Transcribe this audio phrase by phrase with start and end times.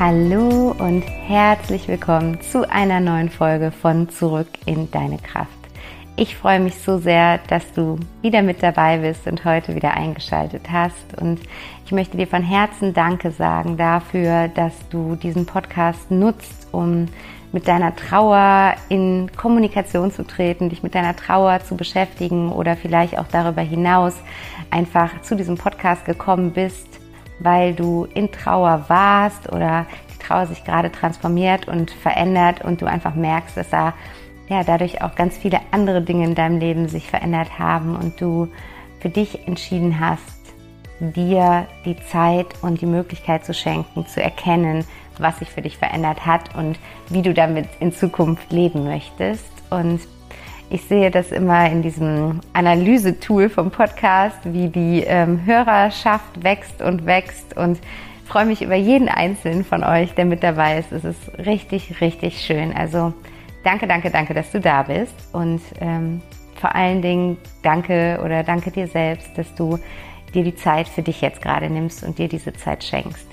[0.00, 5.50] Hallo und herzlich willkommen zu einer neuen Folge von Zurück in deine Kraft.
[6.14, 10.70] Ich freue mich so sehr, dass du wieder mit dabei bist und heute wieder eingeschaltet
[10.70, 11.20] hast.
[11.20, 11.40] Und
[11.84, 17.06] ich möchte dir von Herzen Danke sagen dafür, dass du diesen Podcast nutzt, um
[17.50, 23.18] mit deiner Trauer in Kommunikation zu treten, dich mit deiner Trauer zu beschäftigen oder vielleicht
[23.18, 24.14] auch darüber hinaus
[24.70, 26.86] einfach zu diesem Podcast gekommen bist,
[27.40, 32.86] weil du in Trauer warst oder die Trauer sich gerade transformiert und verändert und du
[32.86, 33.94] einfach merkst, dass da
[34.48, 38.48] ja dadurch auch ganz viele andere Dinge in deinem Leben sich verändert haben und du
[39.00, 40.22] für dich entschieden hast,
[41.00, 44.84] dir die Zeit und die Möglichkeit zu schenken, zu erkennen,
[45.18, 46.78] was sich für dich verändert hat und
[47.08, 49.46] wie du damit in Zukunft leben möchtest.
[49.70, 50.00] Und
[50.70, 57.06] ich sehe das immer in diesem Analysetool vom Podcast, wie die ähm, Hörerschaft wächst und
[57.06, 57.78] wächst und
[58.26, 60.92] freue mich über jeden einzelnen von euch, der mit dabei ist.
[60.92, 62.74] Es ist richtig, richtig schön.
[62.74, 63.14] Also
[63.64, 66.20] danke, danke, danke, dass du da bist und ähm,
[66.60, 69.78] vor allen Dingen danke oder danke dir selbst, dass du
[70.34, 73.26] dir die Zeit für dich jetzt gerade nimmst und dir diese Zeit schenkst.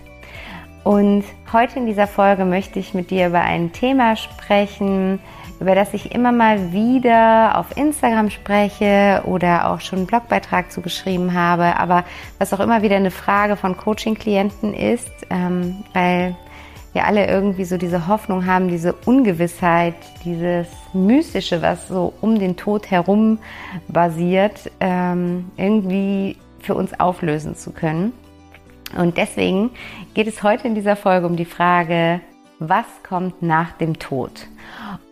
[0.86, 5.20] Und heute in dieser Folge möchte ich mit dir über ein Thema sprechen,
[5.60, 11.34] über das ich immer mal wieder auf Instagram spreche oder auch schon einen Blogbeitrag zugeschrieben
[11.34, 12.04] habe, aber
[12.40, 16.36] was auch immer wieder eine Frage von Coaching-Klienten ist, ähm, weil
[16.94, 22.56] wir alle irgendwie so diese Hoffnung haben, diese Ungewissheit, dieses Mystische, was so um den
[22.56, 23.40] Tod herum
[23.90, 28.14] basiert, ähm, irgendwie für uns auflösen zu können.
[28.98, 29.72] Und deswegen
[30.14, 32.22] geht es heute in dieser Folge um die Frage,
[32.60, 34.48] was kommt nach dem Tod?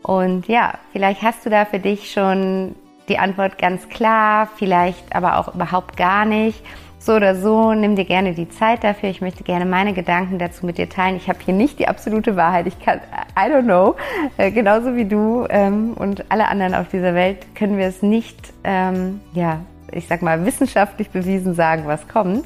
[0.02, 2.76] Und ja, vielleicht hast du da für dich schon
[3.10, 6.64] die Antwort ganz klar, vielleicht aber auch überhaupt gar nicht.
[7.00, 9.10] So oder so, nimm dir gerne die Zeit dafür.
[9.10, 11.18] Ich möchte gerne meine Gedanken dazu mit dir teilen.
[11.18, 12.66] Ich habe hier nicht die absolute Wahrheit.
[12.66, 13.02] Ich kann,
[13.38, 13.96] I don't know,
[14.38, 18.54] äh, genauso wie du ähm, und alle anderen auf dieser Welt können wir es nicht,
[18.64, 19.60] ähm, ja,
[19.92, 22.46] ich sag mal, wissenschaftlich bewiesen sagen, was kommt.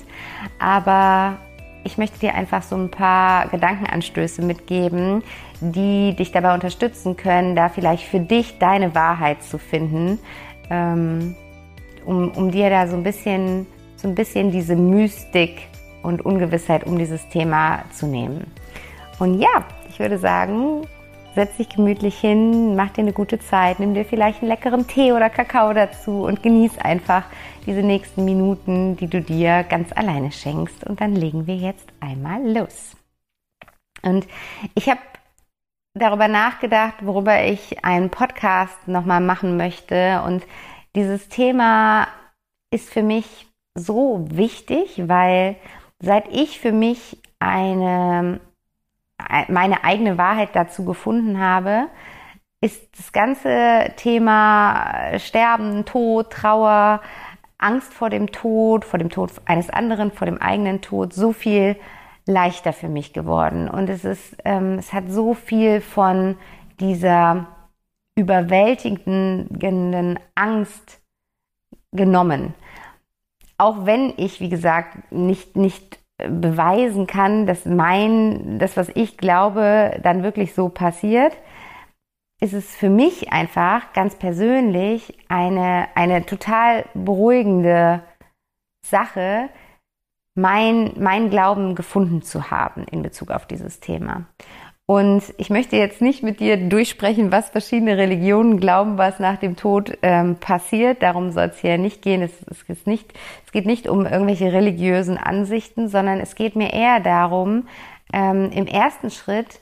[0.59, 1.37] Aber
[1.87, 5.23] ich möchte dir einfach so ein paar Gedankenanstöße mitgeben,
[5.61, 10.19] die dich dabei unterstützen können, da vielleicht für dich deine Wahrheit zu finden,
[10.69, 11.33] ähm,
[12.05, 13.65] um, um dir da so ein bisschen,
[13.95, 15.67] so ein bisschen diese Mystik
[16.03, 18.51] und Ungewissheit um dieses Thema zu nehmen.
[19.19, 20.81] Und ja, ich würde sagen,
[21.37, 25.11] setz dich gemütlich hin, mach dir eine gute Zeit, nimm dir vielleicht einen leckeren Tee
[25.11, 27.25] oder Kakao dazu und genieß einfach
[27.67, 30.83] diese nächsten Minuten, die du dir ganz alleine schenkst.
[30.83, 32.97] Und dann legen wir jetzt einmal los.
[34.01, 34.25] Und
[34.73, 34.99] ich habe
[35.93, 40.23] darüber nachgedacht, worüber ich einen Podcast nochmal machen möchte.
[40.25, 40.43] Und
[40.95, 42.07] dieses Thema
[42.71, 45.55] ist für mich so wichtig, weil
[45.99, 48.39] seit ich für mich eine
[49.47, 51.87] meine eigene Wahrheit dazu gefunden habe,
[52.61, 57.01] ist das ganze Thema Sterben, Tod, Trauer,
[57.57, 61.75] Angst vor dem Tod, vor dem Tod eines anderen, vor dem eigenen Tod so viel
[62.25, 63.69] leichter für mich geworden.
[63.69, 66.37] Und es ist, ähm, es hat so viel von
[66.79, 67.47] dieser
[68.15, 71.01] überwältigenden Angst
[71.91, 72.53] genommen.
[73.57, 79.99] Auch wenn ich, wie gesagt, nicht, nicht beweisen kann, dass mein, das, was ich glaube,
[80.03, 81.33] dann wirklich so passiert,
[82.39, 88.03] ist es für mich einfach ganz persönlich eine, eine total beruhigende
[88.81, 89.49] Sache,
[90.35, 94.25] mein, mein Glauben gefunden zu haben in Bezug auf dieses Thema.
[94.89, 99.57] Und ich möchte jetzt nicht mit dir durchsprechen, was verschiedene Religionen glauben, was nach dem
[99.57, 101.03] Tod ähm, passiert.
[101.03, 102.21] Darum soll es hier nicht gehen.
[102.21, 102.31] Es,
[102.69, 103.13] es, nicht,
[103.45, 107.67] es geht nicht um irgendwelche religiösen Ansichten, sondern es geht mir eher darum,
[108.13, 109.59] ähm, im ersten Schritt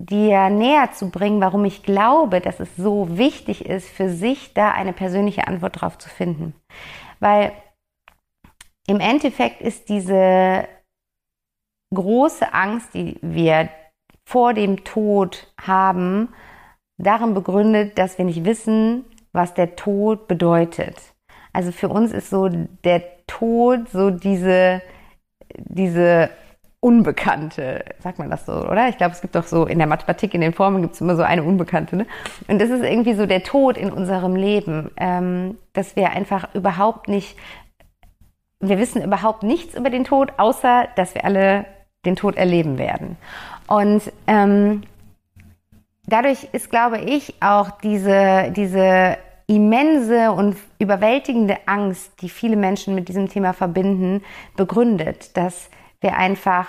[0.00, 4.72] dir näher zu bringen, warum ich glaube, dass es so wichtig ist, für sich da
[4.72, 6.52] eine persönliche Antwort drauf zu finden.
[7.20, 7.52] Weil
[8.88, 10.66] im Endeffekt ist diese
[11.94, 13.68] große Angst, die wir
[14.24, 16.28] vor dem Tod haben,
[16.98, 20.96] darin begründet, dass wir nicht wissen, was der Tod bedeutet.
[21.52, 24.82] Also für uns ist so der Tod so diese,
[25.56, 26.30] diese
[26.80, 28.88] Unbekannte, sagt man das so, oder?
[28.88, 31.16] Ich glaube, es gibt doch so in der Mathematik, in den Formeln gibt es immer
[31.16, 31.96] so eine Unbekannte.
[31.96, 32.06] Ne?
[32.46, 37.08] Und das ist irgendwie so der Tod in unserem Leben, ähm, dass wir einfach überhaupt
[37.08, 37.38] nicht,
[38.60, 41.64] wir wissen überhaupt nichts über den Tod, außer dass wir alle
[42.04, 43.16] den Tod erleben werden.
[43.66, 44.82] Und ähm,
[46.06, 53.08] dadurch ist, glaube ich, auch diese, diese immense und überwältigende Angst, die viele Menschen mit
[53.08, 54.22] diesem Thema verbinden,
[54.56, 55.70] begründet, dass
[56.00, 56.68] wir einfach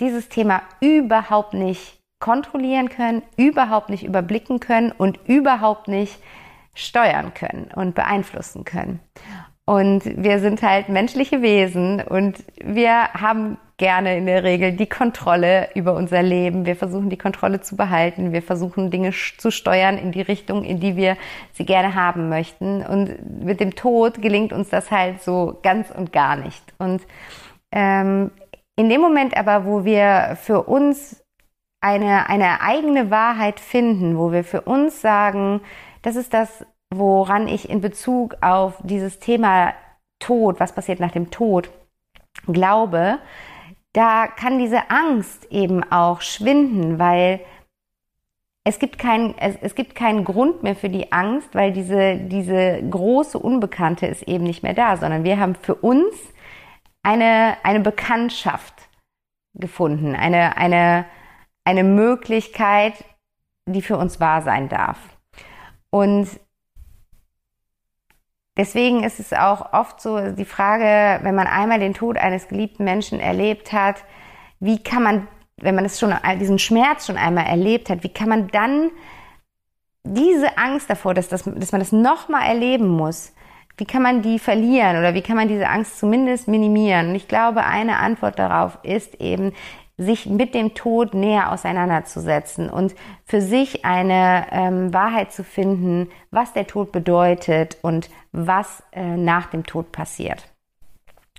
[0.00, 6.18] dieses Thema überhaupt nicht kontrollieren können, überhaupt nicht überblicken können und überhaupt nicht
[6.74, 9.00] steuern können und beeinflussen können.
[9.64, 15.68] Und wir sind halt menschliche Wesen und wir haben gerne in der Regel die Kontrolle
[15.74, 16.66] über unser Leben.
[16.66, 18.32] Wir versuchen die Kontrolle zu behalten.
[18.32, 21.16] Wir versuchen Dinge zu steuern in die Richtung, in die wir
[21.50, 22.86] sie gerne haben möchten.
[22.86, 26.62] Und mit dem Tod gelingt uns das halt so ganz und gar nicht.
[26.78, 27.02] Und
[27.72, 28.30] ähm,
[28.76, 31.20] in dem Moment aber, wo wir für uns
[31.80, 35.60] eine, eine eigene Wahrheit finden, wo wir für uns sagen,
[36.02, 36.64] das ist das,
[36.94, 39.74] woran ich in Bezug auf dieses Thema
[40.20, 41.68] Tod, was passiert nach dem Tod,
[42.46, 43.18] glaube,
[43.92, 47.40] da kann diese Angst eben auch schwinden, weil
[48.64, 52.82] es gibt, kein, es, es gibt keinen Grund mehr für die Angst, weil diese, diese
[52.88, 56.14] große Unbekannte ist eben nicht mehr da, sondern wir haben für uns
[57.02, 58.74] eine, eine Bekanntschaft
[59.54, 61.06] gefunden, eine, eine,
[61.64, 62.94] eine Möglichkeit,
[63.66, 64.98] die für uns wahr sein darf.
[65.90, 66.28] Und
[68.56, 72.84] deswegen ist es auch oft so die Frage, wenn man einmal den Tod eines geliebten
[72.84, 74.04] Menschen erlebt hat,
[74.60, 78.28] wie kann man, wenn man es schon, diesen Schmerz schon einmal erlebt hat, wie kann
[78.28, 78.90] man dann
[80.04, 83.32] diese Angst davor, dass, das, dass man das nochmal erleben muss,
[83.76, 87.10] wie kann man die verlieren oder wie kann man diese Angst zumindest minimieren?
[87.10, 89.52] Und ich glaube, eine Antwort darauf ist eben,
[90.02, 92.94] sich mit dem Tod näher auseinanderzusetzen und
[93.24, 99.46] für sich eine ähm, Wahrheit zu finden, was der Tod bedeutet und was äh, nach
[99.46, 100.48] dem Tod passiert.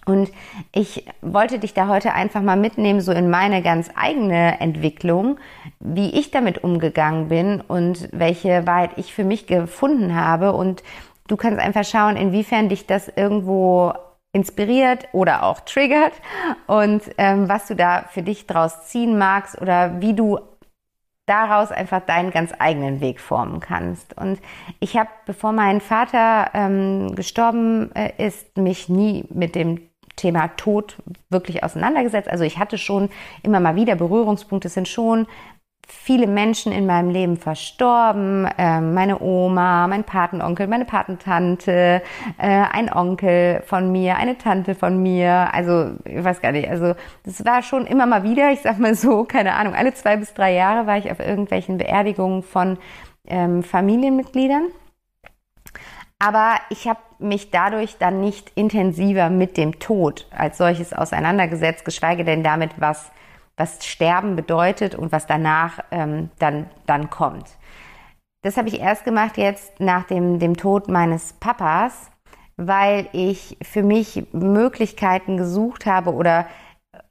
[0.06, 0.31] Und
[0.74, 5.39] ich wollte dich da heute einfach mal mitnehmen, so in meine ganz eigene Entwicklung,
[5.80, 10.83] wie ich damit umgegangen bin und welche Wahrheit ich für mich gefunden habe und
[11.27, 13.94] Du kannst einfach schauen, inwiefern dich das irgendwo
[14.33, 16.13] inspiriert oder auch triggert
[16.68, 20.39] und ähm, was du da für dich draus ziehen magst oder wie du
[21.25, 24.18] daraus einfach deinen ganz eigenen Weg formen kannst.
[24.18, 24.39] Und
[24.80, 29.80] ich habe, bevor mein Vater ähm, gestorben äh, ist, mich nie mit dem
[30.15, 30.97] Thema Tod
[31.29, 32.29] wirklich auseinandergesetzt.
[32.29, 33.09] Also ich hatte schon
[33.41, 35.27] immer mal wieder Berührungspunkte, sind schon
[35.88, 38.47] viele Menschen in meinem Leben verstorben.
[38.57, 42.01] Ähm, meine Oma, mein Patenonkel, meine Patentante,
[42.38, 45.53] äh, ein Onkel von mir, eine Tante von mir.
[45.53, 46.69] Also ich weiß gar nicht.
[46.69, 48.51] Also das war schon immer mal wieder.
[48.51, 49.75] Ich sag mal so, keine Ahnung.
[49.75, 52.77] Alle zwei bis drei Jahre war ich auf irgendwelchen Beerdigungen von
[53.27, 54.67] ähm, Familienmitgliedern.
[56.19, 62.24] Aber ich habe mich dadurch dann nicht intensiver mit dem Tod als solches auseinandergesetzt, geschweige
[62.24, 63.12] denn damit, was
[63.57, 67.57] was Sterben bedeutet und was danach ähm, dann, dann kommt.
[68.41, 72.12] Das habe ich erst gemacht jetzt nach dem, dem Tod meines Papas,
[72.57, 76.48] weil ich für mich Möglichkeiten gesucht habe oder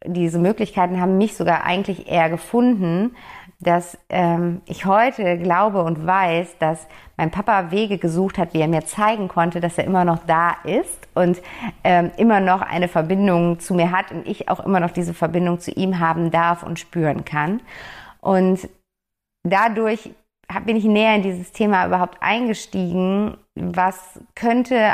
[0.04, 3.16] diese Möglichkeiten haben mich sogar eigentlich eher gefunden,
[3.62, 8.68] dass ähm, ich heute glaube und weiß, dass mein Papa Wege gesucht hat, wie er
[8.68, 11.40] mir zeigen konnte, dass er immer noch da ist und
[11.84, 15.60] ähm, immer noch eine Verbindung zu mir hat und ich auch immer noch diese Verbindung
[15.60, 17.60] zu ihm haben darf und spüren kann.
[18.20, 18.68] Und
[19.44, 20.10] dadurch
[20.66, 23.36] bin ich näher in dieses Thema überhaupt eingestiegen.
[23.54, 24.92] Was könnte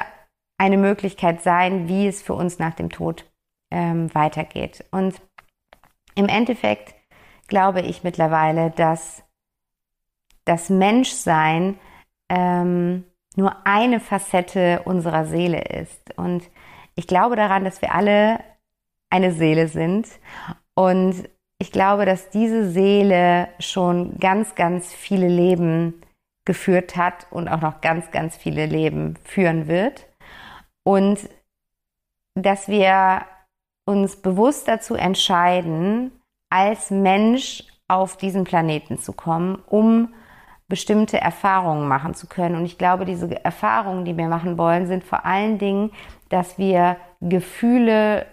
[0.58, 3.24] eine Möglichkeit sein, wie es für uns nach dem Tod
[3.72, 4.84] ähm, weitergeht?
[4.90, 5.14] Und
[6.14, 6.97] im Endeffekt
[7.48, 9.24] glaube ich mittlerweile, dass
[10.44, 11.78] das Menschsein
[12.28, 13.04] ähm,
[13.36, 16.16] nur eine Facette unserer Seele ist.
[16.16, 16.48] Und
[16.94, 18.40] ich glaube daran, dass wir alle
[19.10, 20.08] eine Seele sind.
[20.74, 21.28] Und
[21.58, 26.00] ich glaube, dass diese Seele schon ganz, ganz viele Leben
[26.44, 30.06] geführt hat und auch noch ganz, ganz viele Leben führen wird.
[30.84, 31.28] Und
[32.34, 33.26] dass wir
[33.84, 36.17] uns bewusst dazu entscheiden,
[36.50, 40.14] als Mensch auf diesen Planeten zu kommen, um
[40.68, 42.54] bestimmte Erfahrungen machen zu können.
[42.54, 45.92] Und ich glaube, diese Erfahrungen, die wir machen wollen, sind vor allen Dingen,
[46.28, 48.26] dass wir Gefühle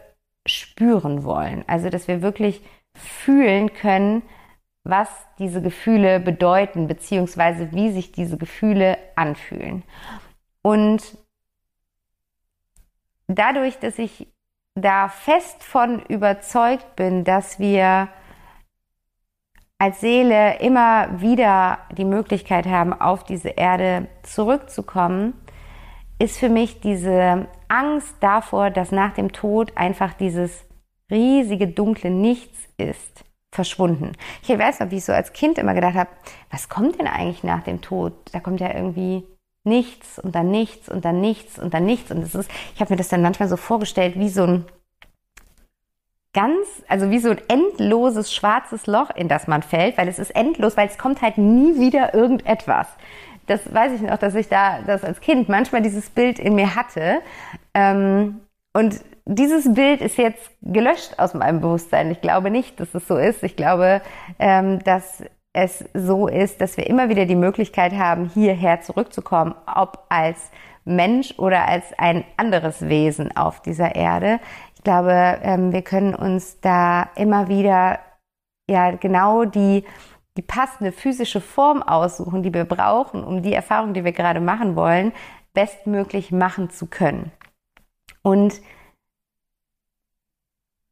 [0.46, 1.64] spüren wollen.
[1.68, 2.62] Also, dass wir wirklich
[2.94, 4.22] fühlen können,
[4.84, 9.84] was diese Gefühle bedeuten, beziehungsweise wie sich diese Gefühle anfühlen.
[10.62, 11.18] Und
[13.28, 14.28] dadurch, dass ich
[14.76, 18.10] da fest von überzeugt bin, dass wir
[19.78, 25.34] als Seele immer wieder die Möglichkeit haben, auf diese Erde zurückzukommen,
[26.20, 30.66] ist für mich diese Angst davor, dass nach dem Tod einfach dieses
[31.12, 34.14] riesige dunkle Nichts ist, verschwunden.
[34.44, 36.10] Ich weiß noch, wie ich so als Kind immer gedacht habe,
[36.52, 38.14] was kommt denn eigentlich nach dem Tod?
[38.32, 39.24] Da kommt ja irgendwie
[39.66, 42.12] nichts und dann nichts und dann nichts und dann nichts.
[42.12, 44.66] Und es ist, ich habe mir das dann manchmal so vorgestellt, wie so ein
[46.34, 50.36] ganz, also wie so ein endloses schwarzes Loch, in das man fällt, weil es ist
[50.36, 52.88] endlos, weil es kommt halt nie wieder irgendetwas.
[53.48, 56.76] Das weiß ich noch, dass ich da das als Kind manchmal dieses Bild in mir
[56.76, 57.20] hatte.
[57.74, 58.42] Ähm,
[58.74, 62.12] und dieses Bild ist jetzt gelöscht aus meinem Bewusstsein.
[62.12, 63.44] Ich glaube nicht, dass es so ist.
[63.44, 64.02] Ich glaube,
[64.38, 65.24] ähm, dass
[65.56, 70.52] es so ist, dass wir immer wieder die Möglichkeit haben, hierher zurückzukommen, ob als
[70.84, 74.40] Mensch oder als ein anderes Wesen auf dieser Erde
[74.86, 78.00] glaube, ähm, wir können uns da immer wieder
[78.70, 79.84] ja genau die,
[80.38, 84.78] die passende physische Form aussuchen, die wir brauchen, um die Erfahrung, die wir gerade machen
[84.78, 85.12] wollen,
[85.54, 87.32] bestmöglich machen zu können.
[88.22, 88.62] Und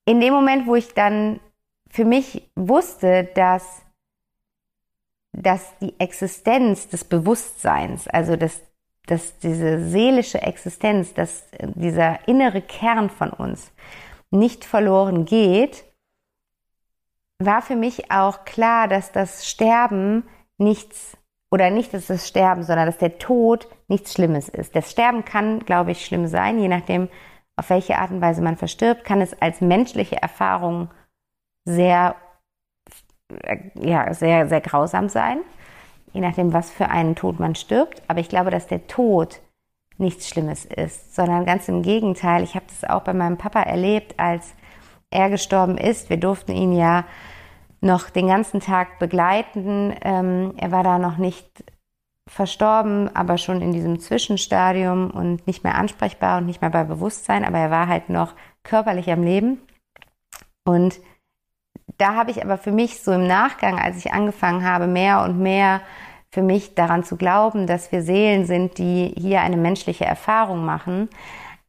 [0.05, 1.39] in dem Moment, wo ich dann
[1.89, 3.83] für mich wusste, dass,
[5.34, 8.62] dass die Existenz des Bewusstseins, also das,
[9.08, 13.72] dass diese seelische Existenz, dass dieser innere Kern von uns
[14.32, 15.84] nicht verloren geht,
[17.40, 20.24] war für mich auch klar, dass das Sterben
[20.58, 21.18] nichts
[21.54, 24.75] oder nicht dass das Sterben, sondern dass der Tod nichts Schlimmes ist.
[24.75, 27.10] Das Sterben kann, glaube ich, schlimm sein, je nachdem,
[27.56, 30.90] auf welche Art und Weise man verstirbt, kann es als menschliche Erfahrung
[31.66, 32.16] sehr,
[33.75, 35.40] ja, sehr, sehr grausam sein
[36.13, 38.02] je nachdem, was für einen Tod man stirbt.
[38.08, 39.42] Aber ich glaube, dass der Tod
[39.98, 42.44] nichts Schlimmes ist, sondern ganz im Gegenteil.
[42.44, 44.54] Ich habe das auch bei meinem Papa erlebt, als
[45.12, 46.10] er gestorben ist.
[46.10, 47.06] Wir durften ihn ja
[47.82, 49.94] noch den ganzen Tag begleiten.
[50.04, 51.63] Ähm, er war da noch nicht
[52.28, 57.44] verstorben, aber schon in diesem Zwischenstadium und nicht mehr ansprechbar und nicht mehr bei Bewusstsein,
[57.44, 59.60] aber er war halt noch körperlich am Leben.
[60.63, 61.00] Und
[61.98, 65.40] da habe ich aber für mich so im Nachgang, als ich angefangen habe, mehr und
[65.40, 65.82] mehr
[66.32, 71.10] für mich daran zu glauben, dass wir Seelen sind, die hier eine menschliche Erfahrung machen,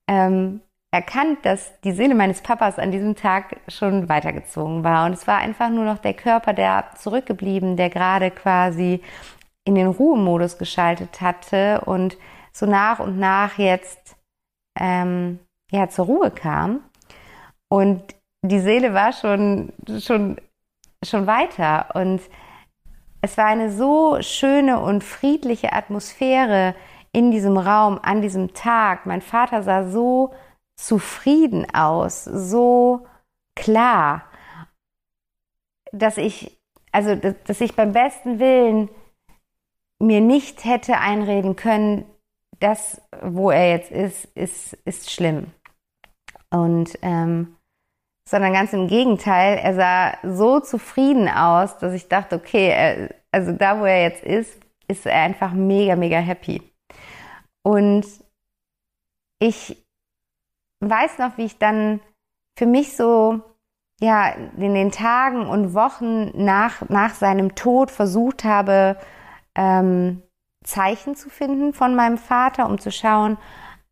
[0.09, 5.06] ähm, erkannt, dass die Seele meines Papas an diesem Tag schon weitergezogen war.
[5.06, 9.02] Und es war einfach nur noch der Körper, der zurückgeblieben, der gerade quasi
[9.66, 12.16] in den Ruhemodus geschaltet hatte und
[12.52, 14.16] so nach und nach jetzt
[14.78, 15.40] ähm,
[15.71, 16.80] ja, zur Ruhe kam.
[17.68, 18.14] Und
[18.48, 20.36] die Seele war schon, schon,
[21.02, 22.20] schon weiter und
[23.22, 26.74] es war eine so schöne und friedliche Atmosphäre
[27.12, 29.06] in diesem Raum an diesem Tag.
[29.06, 30.34] Mein Vater sah so
[30.76, 33.06] zufrieden aus, so
[33.54, 34.24] klar,
[35.92, 36.60] dass ich,
[36.92, 38.90] also, dass ich beim besten Willen
[39.98, 42.04] mir nicht hätte einreden können,
[42.60, 45.52] das, wo er jetzt ist, ist, ist schlimm.
[46.50, 47.56] Und ähm,
[48.28, 53.81] sondern ganz im Gegenteil, er sah so zufrieden aus, dass ich dachte, okay, also da,
[53.81, 56.62] wo er jetzt ist, ist er einfach mega, mega happy.
[57.62, 58.07] Und
[59.38, 59.85] ich
[60.81, 62.00] weiß noch, wie ich dann
[62.57, 63.40] für mich so,
[64.00, 68.97] ja, in den Tagen und Wochen nach, nach seinem Tod versucht habe,
[69.54, 70.23] ähm,
[70.64, 73.37] Zeichen zu finden von meinem Vater, um zu schauen,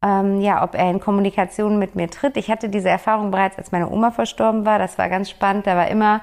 [0.03, 2.37] ähm, ja, ob er in Kommunikation mit mir tritt.
[2.37, 4.79] Ich hatte diese Erfahrung bereits, als meine Oma verstorben war.
[4.79, 5.67] Das war ganz spannend.
[5.67, 6.23] Da war immer,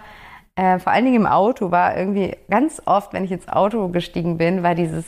[0.55, 4.37] äh, vor allen Dingen im Auto, war irgendwie ganz oft, wenn ich ins Auto gestiegen
[4.37, 5.05] bin, war dieses,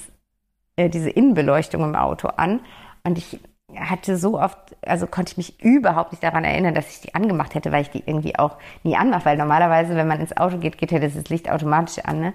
[0.77, 2.61] äh, diese Innenbeleuchtung im Auto an.
[3.03, 3.39] Und ich
[3.75, 7.55] hatte so oft, also konnte ich mich überhaupt nicht daran erinnern, dass ich die angemacht
[7.55, 10.77] hätte, weil ich die irgendwie auch nie anmache, weil normalerweise, wenn man ins Auto geht,
[10.77, 12.19] geht ja dieses Licht automatisch an.
[12.19, 12.33] Ne?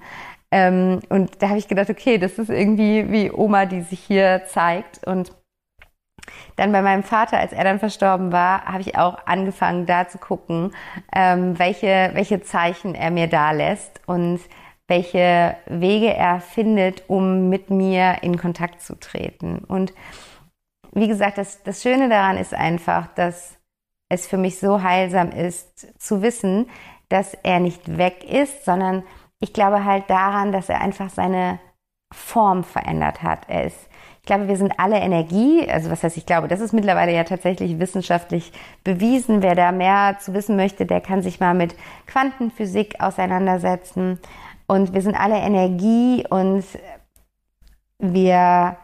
[0.50, 4.42] Ähm, und da habe ich gedacht, okay, das ist irgendwie wie Oma, die sich hier
[4.46, 5.32] zeigt und
[6.56, 10.18] dann bei meinem Vater, als er dann verstorben war, habe ich auch angefangen, da zu
[10.18, 10.72] gucken,
[11.14, 14.40] ähm, welche, welche Zeichen er mir da lässt und
[14.88, 19.58] welche Wege er findet, um mit mir in Kontakt zu treten.
[19.58, 19.92] Und
[20.92, 23.58] wie gesagt, das, das Schöne daran ist einfach, dass
[24.08, 26.70] es für mich so heilsam ist, zu wissen,
[27.08, 29.02] dass er nicht weg ist, sondern
[29.40, 31.58] ich glaube halt daran, dass er einfach seine
[32.12, 33.48] Form verändert hat.
[33.48, 33.88] Er ist,
[34.26, 35.70] ich glaube, wir sind alle Energie.
[35.70, 38.50] Also was heißt, ich glaube, das ist mittlerweile ja tatsächlich wissenschaftlich
[38.82, 39.40] bewiesen.
[39.40, 41.76] Wer da mehr zu wissen möchte, der kann sich mal mit
[42.08, 44.18] Quantenphysik auseinandersetzen.
[44.66, 46.64] Und wir sind alle Energie und
[48.00, 48.76] wir,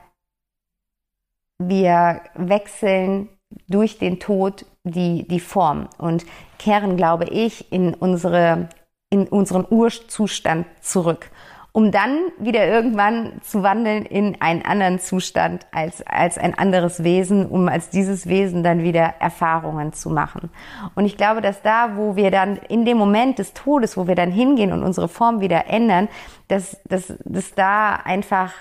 [1.59, 3.29] wir wechseln
[3.67, 6.25] durch den Tod die, die Form und
[6.61, 8.69] kehren, glaube ich, in unsere,
[9.11, 11.33] in unseren Urzustand zurück
[11.73, 17.47] um dann wieder irgendwann zu wandeln in einen anderen Zustand als, als ein anderes Wesen,
[17.47, 20.51] um als dieses Wesen dann wieder Erfahrungen zu machen.
[20.95, 24.15] Und ich glaube, dass da, wo wir dann in dem Moment des Todes, wo wir
[24.15, 26.09] dann hingehen und unsere Form wieder ändern,
[26.49, 28.53] dass, dass, dass da einfach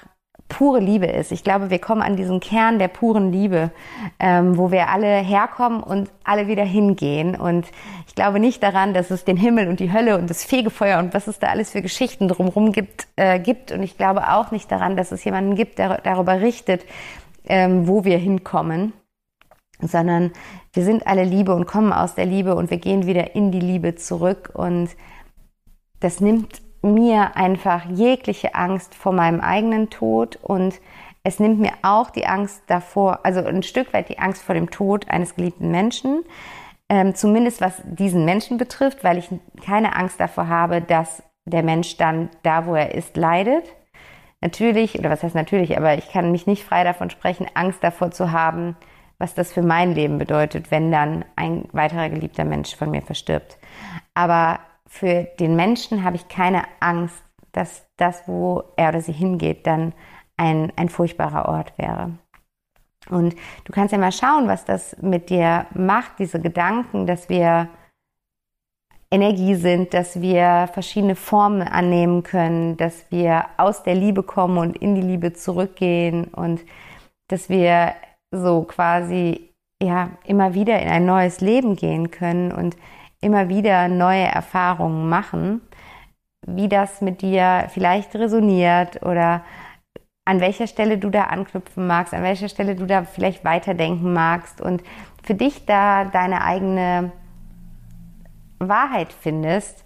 [0.51, 1.31] pure Liebe ist.
[1.31, 3.71] Ich glaube, wir kommen an diesen Kern der puren Liebe,
[4.19, 7.35] ähm, wo wir alle herkommen und alle wieder hingehen.
[7.35, 7.65] Und
[8.05, 11.13] ich glaube nicht daran, dass es den Himmel und die Hölle und das Fegefeuer und
[11.13, 13.71] was es da alles für Geschichten drumherum gibt, äh, gibt.
[13.71, 16.85] Und ich glaube auch nicht daran, dass es jemanden gibt, der darüber richtet,
[17.45, 18.91] ähm, wo wir hinkommen,
[19.79, 20.31] sondern
[20.73, 23.61] wir sind alle Liebe und kommen aus der Liebe und wir gehen wieder in die
[23.61, 24.51] Liebe zurück.
[24.53, 24.89] Und
[26.01, 30.79] das nimmt mir einfach jegliche Angst vor meinem eigenen Tod und
[31.23, 34.71] es nimmt mir auch die Angst davor, also ein Stück weit die Angst vor dem
[34.71, 36.23] Tod eines geliebten Menschen,
[36.89, 39.29] ähm, zumindest was diesen Menschen betrifft, weil ich
[39.63, 43.65] keine Angst davor habe, dass der Mensch dann da, wo er ist, leidet.
[44.41, 48.09] Natürlich, oder was heißt natürlich, aber ich kann mich nicht frei davon sprechen, Angst davor
[48.09, 48.75] zu haben,
[49.19, 53.57] was das für mein Leben bedeutet, wenn dann ein weiterer geliebter Mensch von mir verstirbt.
[54.15, 54.59] Aber
[54.91, 59.93] für den Menschen habe ich keine Angst, dass das, wo er oder sie hingeht, dann
[60.35, 62.11] ein, ein furchtbarer Ort wäre.
[63.09, 63.33] Und
[63.63, 67.69] du kannst ja mal schauen, was das mit dir macht, diese Gedanken, dass wir
[69.09, 74.77] Energie sind, dass wir verschiedene Formen annehmen können, dass wir aus der Liebe kommen und
[74.77, 76.61] in die Liebe zurückgehen und
[77.29, 77.93] dass wir
[78.29, 82.75] so quasi ja immer wieder in ein neues Leben gehen können und
[83.21, 85.61] immer wieder neue Erfahrungen machen,
[86.45, 89.43] wie das mit dir vielleicht resoniert oder
[90.25, 94.61] an welcher Stelle du da anknüpfen magst, an welcher Stelle du da vielleicht weiterdenken magst
[94.61, 94.83] und
[95.23, 97.11] für dich da deine eigene
[98.59, 99.83] Wahrheit findest,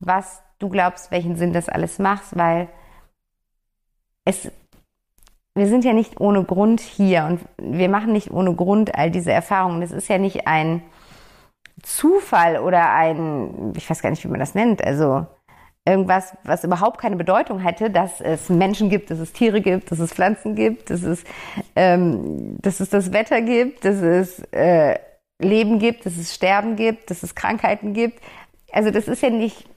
[0.00, 2.68] was du glaubst, welchen Sinn das alles macht, weil
[4.24, 4.50] es
[5.56, 9.30] wir sind ja nicht ohne Grund hier und wir machen nicht ohne Grund all diese
[9.30, 9.82] Erfahrungen.
[9.82, 10.82] Es ist ja nicht ein
[11.84, 15.26] Zufall oder ein, ich weiß gar nicht, wie man das nennt, also
[15.86, 19.98] irgendwas, was überhaupt keine Bedeutung hätte, dass es Menschen gibt, dass es Tiere gibt, dass
[19.98, 21.24] es Pflanzen gibt, dass es,
[21.76, 24.98] ähm, dass es das Wetter gibt, dass es äh,
[25.38, 28.20] Leben gibt, dass es Sterben gibt, dass es Krankheiten gibt.
[28.72, 29.68] Also das ist ja nicht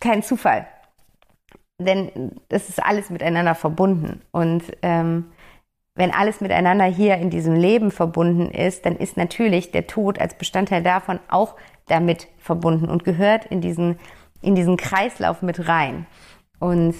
[0.00, 0.66] kein Zufall,
[1.78, 5.32] denn das ist alles miteinander verbunden und ähm,
[5.94, 10.34] wenn alles miteinander hier in diesem Leben verbunden ist, dann ist natürlich der Tod als
[10.34, 13.98] Bestandteil davon auch damit verbunden und gehört in diesen,
[14.40, 16.06] in diesen Kreislauf mit rein.
[16.60, 16.94] Und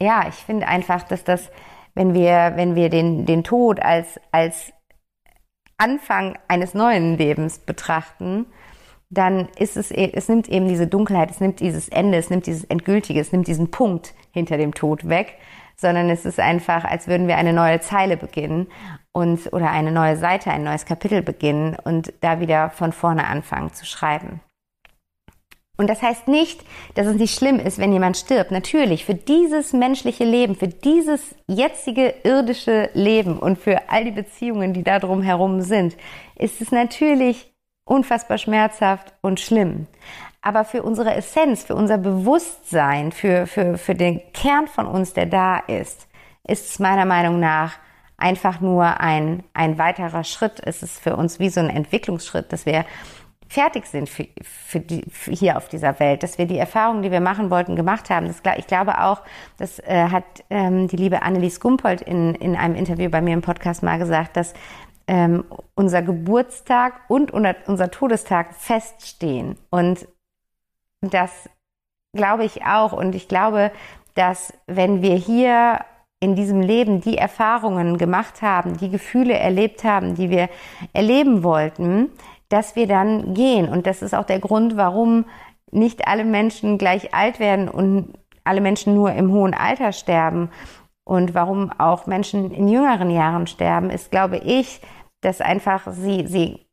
[0.00, 1.50] ja, ich finde einfach, dass das,
[1.94, 4.72] wenn wir, wenn wir den, den Tod als, als
[5.76, 8.46] Anfang eines neuen Lebens betrachten,
[9.10, 12.64] dann ist es, es nimmt eben diese Dunkelheit, es nimmt dieses Ende, es nimmt dieses
[12.64, 15.36] Endgültige, es nimmt diesen Punkt hinter dem Tod weg
[15.76, 18.68] sondern es ist einfach, als würden wir eine neue Zeile beginnen
[19.12, 23.72] und oder eine neue Seite, ein neues Kapitel beginnen und da wieder von vorne anfangen
[23.72, 24.40] zu schreiben.
[25.76, 28.52] Und das heißt nicht, dass es nicht schlimm ist, wenn jemand stirbt.
[28.52, 34.72] Natürlich, für dieses menschliche Leben, für dieses jetzige irdische Leben und für all die Beziehungen,
[34.72, 35.96] die da drum herum sind,
[36.36, 37.52] ist es natürlich
[37.84, 39.88] unfassbar schmerzhaft und schlimm.
[40.44, 45.24] Aber für unsere Essenz, für unser Bewusstsein, für, für, für den Kern von uns, der
[45.24, 46.06] da ist,
[46.46, 47.78] ist es meiner Meinung nach
[48.18, 50.60] einfach nur ein, ein weiterer Schritt.
[50.62, 52.84] Es ist für uns wie so ein Entwicklungsschritt, dass wir
[53.48, 57.10] fertig sind für, für, die, für hier auf dieser Welt, dass wir die Erfahrungen, die
[57.10, 58.26] wir machen wollten, gemacht haben.
[58.26, 59.22] Das, ich glaube auch,
[59.56, 63.40] das äh, hat ähm, die liebe Annelies Gumpold in, in einem Interview bei mir im
[63.42, 64.52] Podcast mal gesagt, dass
[65.06, 69.56] ähm, unser Geburtstag und unser Todestag feststehen.
[69.70, 70.06] Und
[71.12, 71.48] das
[72.14, 72.92] glaube ich auch.
[72.92, 73.70] Und ich glaube,
[74.14, 75.80] dass wenn wir hier
[76.20, 80.48] in diesem Leben die Erfahrungen gemacht haben, die Gefühle erlebt haben, die wir
[80.94, 82.10] erleben wollten,
[82.48, 83.68] dass wir dann gehen.
[83.68, 85.26] Und das ist auch der Grund, warum
[85.70, 88.14] nicht alle Menschen gleich alt werden und
[88.44, 90.50] alle Menschen nur im hohen Alter sterben.
[91.04, 94.80] Und warum auch Menschen in jüngeren Jahren sterben, ist, glaube ich,
[95.20, 96.66] dass einfach sie, sie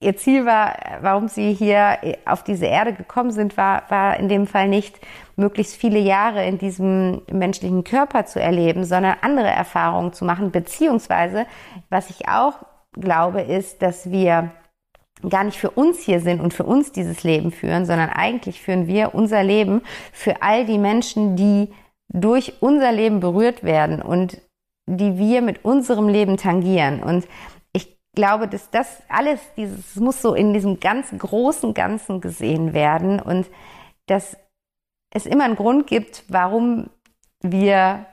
[0.00, 4.46] ihr Ziel war, warum sie hier auf diese Erde gekommen sind, war, war in dem
[4.46, 5.00] Fall nicht,
[5.36, 10.50] möglichst viele Jahre in diesem menschlichen Körper zu erleben, sondern andere Erfahrungen zu machen.
[10.50, 11.46] Beziehungsweise,
[11.90, 12.54] was ich auch
[12.92, 14.50] glaube, ist, dass wir
[15.28, 18.86] gar nicht für uns hier sind und für uns dieses Leben führen, sondern eigentlich führen
[18.86, 19.82] wir unser Leben
[20.12, 21.72] für all die Menschen, die
[22.08, 24.40] durch unser Leben berührt werden und
[24.86, 27.02] die wir mit unserem Leben tangieren.
[27.02, 27.26] Und
[28.16, 33.46] glaube, dass das alles, dieses muss so in diesem ganz großen Ganzen gesehen werden und
[34.06, 34.36] dass
[35.14, 36.90] es immer einen Grund gibt, warum
[37.42, 38.06] wir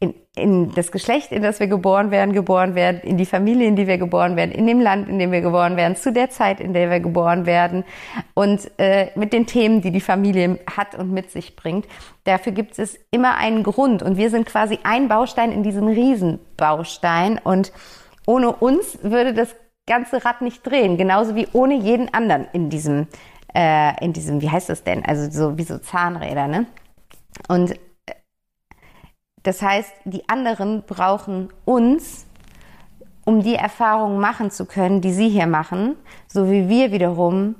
[0.00, 3.76] in, in das Geschlecht, in das wir geboren werden, geboren werden, in die Familie, in
[3.76, 6.60] die wir geboren werden, in dem Land, in dem wir geboren werden, zu der Zeit,
[6.60, 7.84] in der wir geboren werden
[8.34, 11.86] und äh, mit den Themen, die die Familie hat und mit sich bringt.
[12.24, 17.38] Dafür gibt es immer einen Grund und wir sind quasi ein Baustein in diesem Riesenbaustein
[17.38, 17.72] und
[18.28, 23.06] ohne uns würde das ganze Rad nicht drehen, genauso wie ohne jeden anderen in diesem,
[23.54, 25.02] äh, in diesem, wie heißt das denn?
[25.02, 26.66] Also so wie so Zahnräder, ne?
[27.48, 27.74] Und
[29.44, 32.26] das heißt, die anderen brauchen uns,
[33.24, 37.54] um die Erfahrungen machen zu können, die sie hier machen, so wie wir wiederum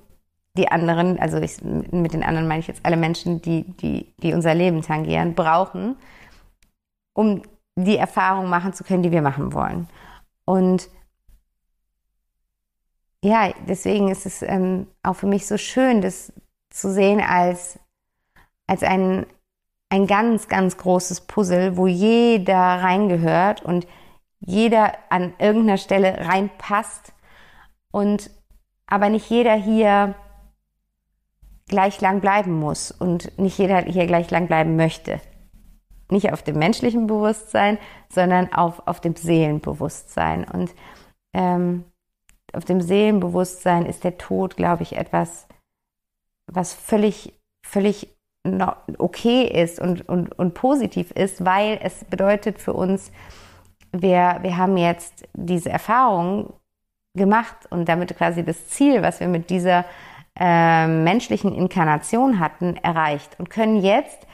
[0.58, 4.34] die anderen, also ich, mit den anderen meine ich jetzt alle Menschen, die, die, die
[4.34, 5.96] unser Leben tangieren, brauchen,
[7.14, 7.40] um
[7.74, 9.88] die Erfahrungen machen zu können, die wir machen wollen.
[10.48, 10.88] Und
[13.22, 16.32] ja, deswegen ist es ähm, auch für mich so schön, das
[16.70, 17.78] zu sehen als,
[18.66, 19.26] als ein,
[19.90, 23.86] ein ganz, ganz großes Puzzle, wo jeder reingehört und
[24.40, 27.12] jeder an irgendeiner Stelle reinpasst
[27.90, 28.30] und
[28.86, 30.14] aber nicht jeder hier
[31.66, 35.20] gleich lang bleiben muss und nicht jeder hier gleich lang bleiben möchte.
[36.10, 40.44] Nicht auf dem menschlichen Bewusstsein, sondern auf, auf dem Seelenbewusstsein.
[40.44, 40.74] Und
[41.34, 41.84] ähm,
[42.52, 45.46] auf dem Seelenbewusstsein ist der Tod, glaube ich, etwas,
[46.50, 48.08] was völlig, völlig
[48.98, 53.12] okay ist und, und, und positiv ist, weil es bedeutet für uns,
[53.92, 56.52] wir, wir haben jetzt diese Erfahrung
[57.14, 59.84] gemacht und damit quasi das Ziel, was wir mit dieser
[60.38, 64.26] äh, menschlichen Inkarnation hatten, erreicht und können jetzt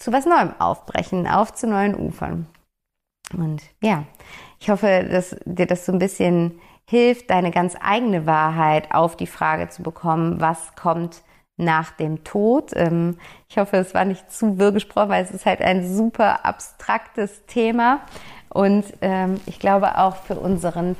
[0.00, 2.46] zu was Neuem aufbrechen, auf zu neuen Ufern.
[3.36, 4.04] Und ja,
[4.58, 6.58] ich hoffe, dass dir das so ein bisschen
[6.88, 11.22] hilft, deine ganz eigene Wahrheit auf die Frage zu bekommen, was kommt
[11.56, 12.72] nach dem Tod.
[12.74, 16.44] Ähm, ich hoffe, es war nicht zu wirr gesprochen, weil es ist halt ein super
[16.44, 18.00] abstraktes Thema.
[18.48, 20.96] Und ähm, ich glaube auch für unseren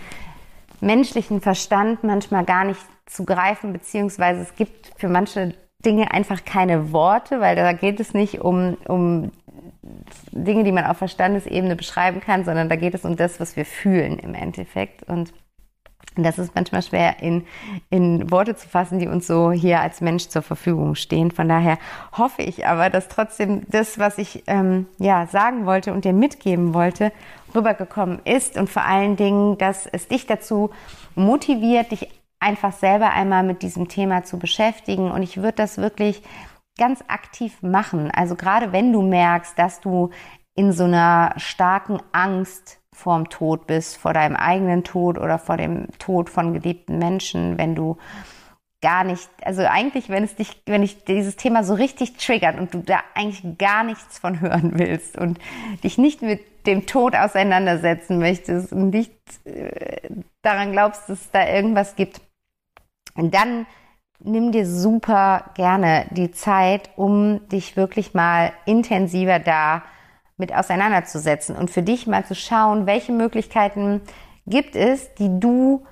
[0.81, 6.93] menschlichen Verstand manchmal gar nicht zu greifen, beziehungsweise es gibt für manche Dinge einfach keine
[6.93, 9.33] Worte, weil da geht es nicht um, um
[10.33, 13.65] Dinge, die man auf Verstandesebene beschreiben kann, sondern da geht es um das, was wir
[13.65, 15.03] fühlen im Endeffekt.
[15.05, 15.33] Und
[16.17, 17.47] das ist manchmal schwer in,
[17.89, 21.31] in Worte zu fassen, die uns so hier als Mensch zur Verfügung stehen.
[21.31, 21.79] Von daher
[22.17, 26.75] hoffe ich aber, dass trotzdem das, was ich ähm, ja sagen wollte und dir mitgeben
[26.75, 27.13] wollte,
[27.55, 30.71] rübergekommen ist und vor allen Dingen, dass es dich dazu
[31.15, 32.09] motiviert, dich
[32.41, 35.11] einfach selber einmal mit diesem Thema zu beschäftigen.
[35.11, 36.23] Und ich würde das wirklich
[36.79, 38.11] ganz aktiv machen.
[38.11, 40.11] Also gerade wenn du merkst, dass du
[40.55, 45.87] in so einer starken Angst vorm Tod bist, vor deinem eigenen Tod oder vor dem
[45.99, 47.97] Tod von geliebten Menschen, wenn du
[48.83, 52.73] gar nicht, also eigentlich, wenn es dich, wenn dich dieses Thema so richtig triggert und
[52.73, 55.39] du da eigentlich gar nichts von hören willst und
[55.85, 59.13] dich nicht mit dem Tod auseinandersetzen möchtest und nicht
[59.45, 60.09] äh,
[60.43, 62.21] daran glaubst, dass es da irgendwas gibt,
[63.29, 63.67] dann
[64.23, 69.83] nimm dir super gerne die Zeit, um dich wirklich mal intensiver da
[70.37, 74.01] mit auseinanderzusetzen und für dich mal zu schauen, welche Möglichkeiten
[74.47, 75.85] gibt es, die du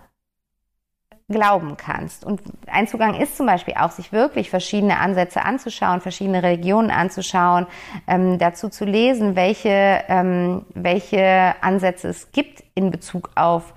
[1.31, 2.25] glauben kannst.
[2.25, 7.67] Und ein Zugang ist zum Beispiel auch, sich wirklich verschiedene Ansätze anzuschauen, verschiedene Religionen anzuschauen,
[8.07, 13.75] ähm, dazu zu lesen, welche, ähm, welche Ansätze es gibt in Bezug auf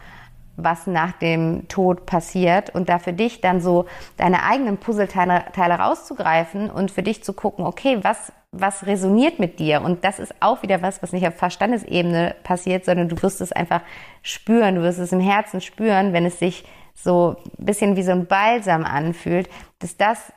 [0.64, 3.86] was nach dem Tod passiert und da für dich dann so
[4.18, 9.60] deine eigenen Puzzleteile Teile rauszugreifen und für dich zu gucken, okay, was, was resoniert mit
[9.60, 9.82] dir?
[9.82, 13.52] Und das ist auch wieder was, was nicht auf Verstandesebene passiert, sondern du wirst es
[13.52, 13.82] einfach
[14.22, 18.12] spüren, du wirst es im Herzen spüren, wenn es sich so ein bisschen wie so
[18.12, 20.32] ein Balsam anfühlt, dass das,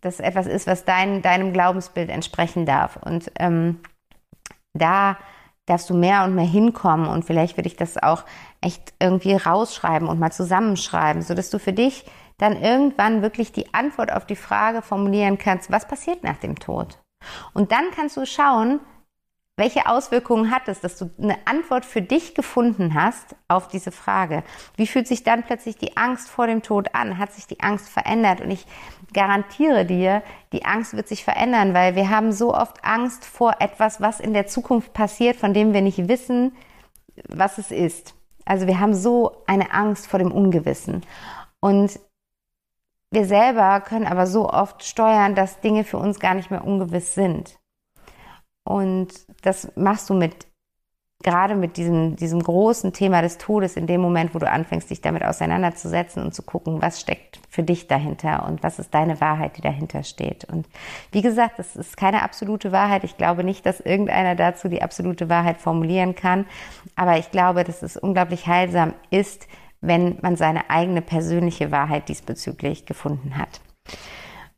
[0.00, 2.96] das etwas ist, was dein, deinem Glaubensbild entsprechen darf.
[2.96, 3.80] Und ähm,
[4.72, 5.18] da
[5.66, 8.24] darfst du mehr und mehr hinkommen und vielleicht würde ich das auch
[8.60, 12.04] echt irgendwie rausschreiben und mal zusammenschreiben, so dass du für dich
[12.38, 16.98] dann irgendwann wirklich die Antwort auf die Frage formulieren kannst, was passiert nach dem Tod?
[17.54, 18.80] Und dann kannst du schauen,
[19.58, 24.44] welche Auswirkungen hat es, dass du eine Antwort für dich gefunden hast auf diese Frage?
[24.76, 27.16] Wie fühlt sich dann plötzlich die Angst vor dem Tod an?
[27.16, 28.42] Hat sich die Angst verändert?
[28.42, 28.66] Und ich
[29.12, 34.00] garantiere dir, die Angst wird sich verändern, weil wir haben so oft Angst vor etwas,
[34.00, 36.52] was in der Zukunft passiert, von dem wir nicht wissen,
[37.28, 38.14] was es ist.
[38.44, 41.02] Also wir haben so eine Angst vor dem Ungewissen.
[41.60, 41.98] Und
[43.10, 47.14] wir selber können aber so oft steuern, dass Dinge für uns gar nicht mehr ungewiss
[47.14, 47.58] sind.
[48.64, 49.08] Und
[49.42, 50.46] das machst du mit,
[51.22, 55.00] gerade mit diesem, diesem großen Thema des Todes in dem Moment, wo du anfängst, dich
[55.00, 59.56] damit auseinanderzusetzen und zu gucken, was steckt für dich dahinter und was ist deine Wahrheit,
[59.56, 60.44] die dahinter steht.
[60.44, 60.68] Und
[61.12, 63.02] wie gesagt, das ist keine absolute Wahrheit.
[63.02, 66.44] Ich glaube nicht, dass irgendeiner dazu die absolute Wahrheit formulieren kann.
[66.96, 69.48] Aber ich glaube, dass es unglaublich heilsam ist,
[69.80, 73.60] wenn man seine eigene persönliche Wahrheit diesbezüglich gefunden hat.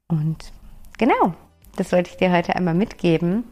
[0.08, 0.52] Und
[0.98, 1.34] genau,
[1.76, 3.44] das wollte ich dir heute einmal mitgeben.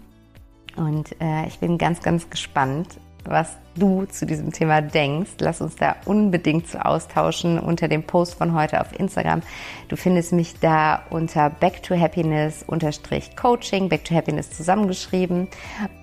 [0.76, 5.32] Und äh, ich bin ganz, ganz gespannt, was du zu diesem Thema denkst.
[5.40, 9.42] Lass uns da unbedingt zu austauschen unter dem Post von heute auf Instagram.
[9.88, 15.48] Du findest mich da unter Back to Happiness unterstrich Coaching, Back to Happiness zusammengeschrieben.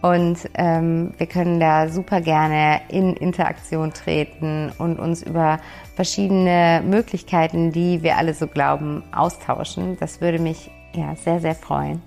[0.01, 5.59] Und ähm, wir können da super gerne in Interaktion treten und uns über
[5.95, 9.97] verschiedene Möglichkeiten, die wir alle so glauben, austauschen.
[9.99, 12.01] Das würde mich ja sehr, sehr freuen.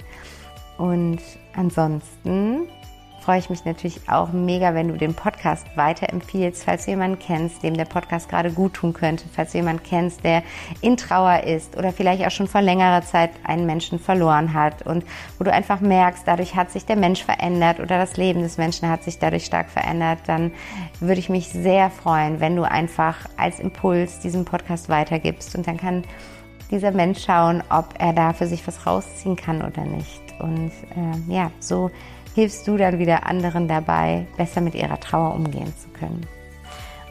[0.78, 1.20] Und
[1.54, 2.68] ansonsten
[3.26, 7.60] freue ich mich natürlich auch mega, wenn du den Podcast weiterempfiehlst, falls du jemanden kennst,
[7.64, 10.44] dem der Podcast gerade gut tun könnte, falls du jemanden kennst, der
[10.80, 15.04] in Trauer ist oder vielleicht auch schon vor längerer Zeit einen Menschen verloren hat und
[15.38, 18.88] wo du einfach merkst, dadurch hat sich der Mensch verändert oder das Leben des Menschen
[18.88, 20.52] hat sich dadurch stark verändert, dann
[21.00, 25.78] würde ich mich sehr freuen, wenn du einfach als Impuls diesen Podcast weitergibst und dann
[25.78, 26.04] kann
[26.70, 30.25] dieser Mensch schauen, ob er da für sich was rausziehen kann oder nicht.
[30.38, 31.90] Und äh, ja, so
[32.34, 36.26] hilfst du dann wieder anderen dabei, besser mit ihrer Trauer umgehen zu können.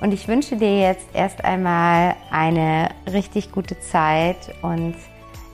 [0.01, 4.95] Und ich wünsche dir jetzt erst einmal eine richtig gute Zeit und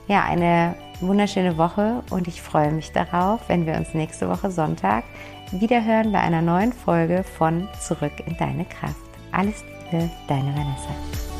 [0.08, 5.04] ja, eine wunderschöne Woche und ich freue mich darauf, wenn wir uns nächste Woche Sonntag
[5.52, 8.96] wieder hören bei einer neuen Folge von Zurück in deine Kraft.
[9.32, 11.31] Alles Liebe, deine Vanessa.